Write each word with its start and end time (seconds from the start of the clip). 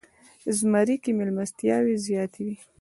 زمری 0.57 0.95
کې 1.03 1.11
میلمستیاوې 1.17 1.95
زیاتې 2.05 2.41
وي. 2.47 2.55